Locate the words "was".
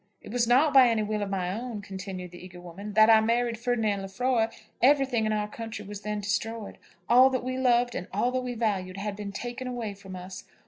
0.33-0.47, 5.85-6.01